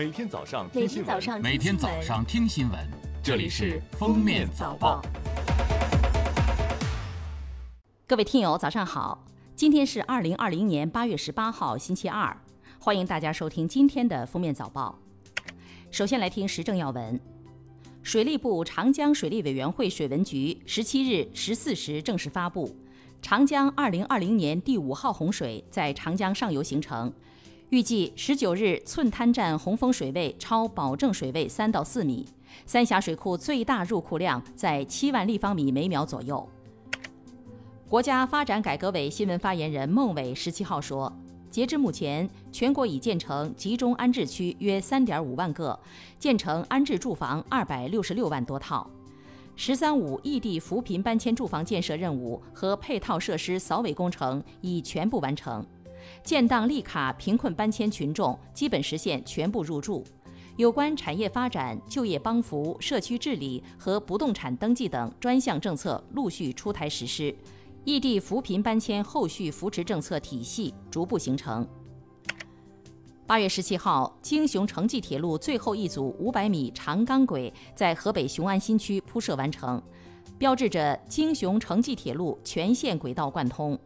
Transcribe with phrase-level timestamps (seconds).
[0.00, 2.80] 每天早上每听新闻，天早上每天早上听新闻，
[3.22, 5.02] 这里是《封面早报》。
[8.06, 9.22] 各位听友，早上好！
[9.54, 12.34] 今天是二零二零年八月十八号，星期二，
[12.78, 14.98] 欢迎大家收听今天的《封面早报》。
[15.90, 17.20] 首先来听时政要闻。
[18.02, 22.74] 水利部长江水利委员会水文局十七日十四时正式发布，
[23.20, 27.12] 长江二零二零年第五号洪水在长江上游形成，
[27.70, 32.26] 预计十九日寸滩站洪峰水位超保证水位三到四米，
[32.66, 36.44] 三峡水库最大入库量在七万立方米每秒左右。
[37.88, 41.12] 国家发展改革委新闻发言人孟伟十七号说。
[41.48, 45.76] 截至目前，全国已建成集中安置区约三点五万个，
[46.16, 48.88] 建成安置住房二百六十六万多套。
[49.56, 55.66] “十三五”异地扶贫搬迁住房建设任务和配套设施扫尾工程已全部完成，
[56.22, 60.04] 建档立卡贫困搬迁群众基本实现全部入住。
[60.56, 67.34] 有关产业发展、就业帮扶、社区治理和不动产登记等专项政策陆续出台实施。
[67.84, 71.66] 异地扶贫搬迁后续扶持政策体系逐步形成。
[73.26, 79.82] 八月十七号，京雄城际铁路最后一组五百米长钢轨在河北雄安新区铺设完成，
[80.36, 83.78] 标志着京雄城际铁路全线轨道贯通。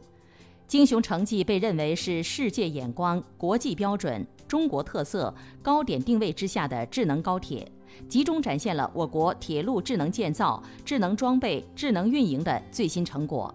[0.67, 7.71] 京雄城际被认为是世界眼光、国际标准、中国特色、高点定位之下的智能高铁，
[8.09, 13.55] 集中展现了我国铁路智能建造、智能装备、智能运营的最新成果。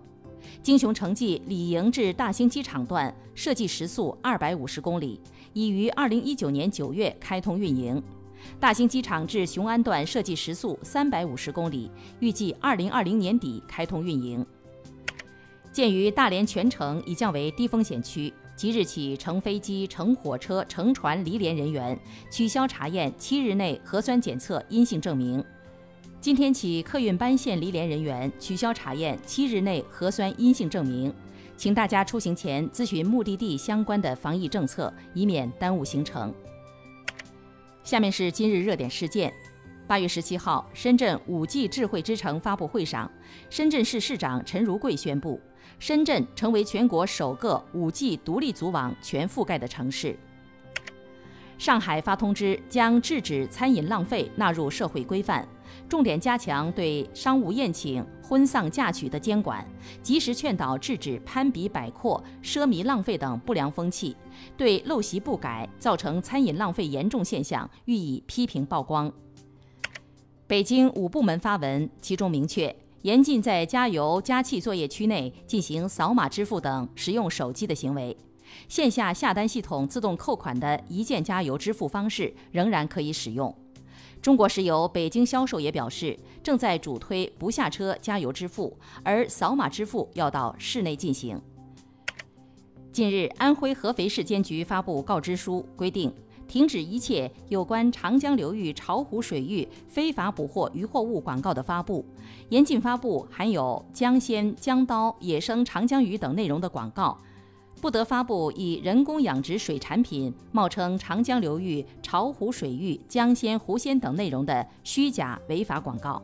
[0.61, 5.19] 京雄城际理营至大兴机场段设计时速二百五十公里，
[5.53, 8.01] 已于二零一九年九月开通运营；
[8.59, 14.45] 大兴机场至雄安段设计时速三百五十公里，预计二零二零年底开通运营。
[15.71, 21.97] 鉴于大连全城已降为低风险区，即日起乘飞机、乘火车、乘船离连人员
[22.31, 25.43] 取消查验七日内核酸检测阴性证明。
[26.19, 31.13] 今天起，客运班线离连人员取消查验七日内核酸阴性证明，
[31.55, 36.33] 请大家出行前咨询目的地相关的防疫政策，以免耽误行程。
[37.83, 39.33] 下面是今日热点事件：
[39.89, 43.11] 八月十七号，深圳五 G 智慧之城发布会上，
[43.49, 45.41] 深圳市市长陈如桂宣布，
[45.79, 50.15] 深圳成为全国首个五 G 独立组网全覆盖的城市。
[51.57, 55.43] 上海发通知，将制止餐饮浪费纳入社会规范。
[55.87, 59.65] 重点加强对商务宴请、婚丧嫁娶的监管，
[60.03, 64.15] 及时劝导制止攀比摆阔、奢靡浪费等不良风气，
[64.55, 69.11] 对陋习不改造成餐饮浪费严重现象予以批评曝光。
[70.49, 78.17] 北京五部门发文，其中明确严禁在加油加气作业区内进行扫码支付等使用手机的行为，
[78.67, 83.55] 线下下单系统自动扣款的一键加油支付方式仍然可以使用。
[84.23, 91.39] 中国石油北京销售也表示，正在主推不下车加油支付，而扫码支付要到室内进行。
[92.91, 96.11] 近日，安徽合肥市监局发布告知书，规定
[96.49, 102.03] 停止一切有关长江流域巢湖水域非法捕获渔获物广告的发布，
[102.49, 107.15] 严禁发布含有江鲜、江刀、野生长江鱼等内容的广告。
[107.79, 116.21] 不得发布以人工养殖水产品冒称长江流域巢湖水域江鲜、湖鲜等内容的虚假违法广告。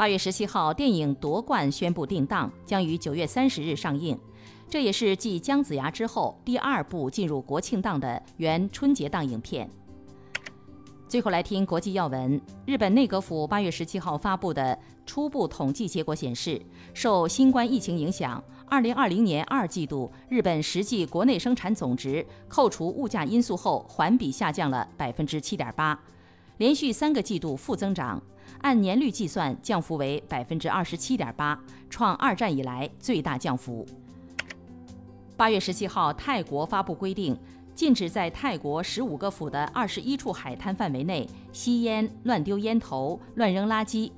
[0.00, 4.18] 八月十七号，电影《夺冠》宣布定档，将于九月三十日上映。
[4.66, 9.68] 这也是继《姜子牙》之后第二部进入国庆档的原春节档影片。
[11.06, 16.58] 最后来听国际要闻：日本内阁府八月十七号发布的初步统计结果显示，
[16.94, 26.00] 受新冠疫情影响，二零二零年二季度日本实际国内生产总值扣除物价因素后环比下降了百分之七点八，
[26.56, 28.18] 连续三个季度负增长，
[28.60, 33.86] 按年率计算降幅为百分之二十七点八，创二战以来最大降幅。
[35.36, 37.38] 八月十七号，泰国发布规定。
[37.72, 44.12] 禁止在泰国十五个府的二十一处海滩范围内吸烟、乱丢烟头、乱扔垃圾，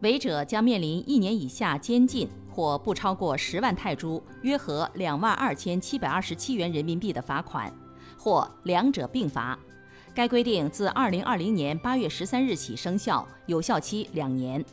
[0.00, 7.72] 违者将面临一年以下监禁或不超过十万泰铢（约合两万二千七百二十七元人民币）的罚款，
[8.18, 9.58] 或两者并罚。
[10.14, 14.64] 该规定自二零二零年八月十三日起生效，有效期两年。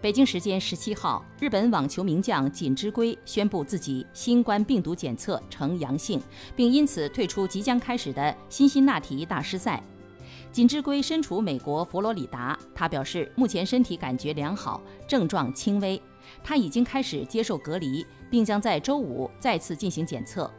[0.00, 6.20] 北京时间十七号，日本网球名将锦织圭宣布自己新冠病毒检测呈阳性，
[6.56, 9.82] 并因此退出即将开始的辛辛那提大师赛。
[10.50, 16.00] 锦织圭身处美国佛罗里达，他表示目前身体感觉良好，症状轻微。
[16.42, 20.50] 他已经开始接受隔离，并将在周五再次进行检测。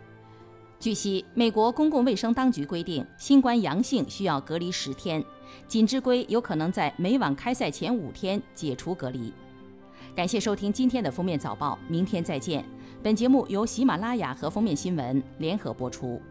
[0.83, 5.23] 据悉，美国公共卫生当局规定，新冠阳性需要隔离十天，
[5.65, 9.31] 锦织圭有可能在每晚开赛前五天解除隔离。
[10.13, 12.65] 感谢收听今天的封面早报，明天再见。
[13.01, 16.21] 本节目由喜马拉雅和封面新闻联合播出。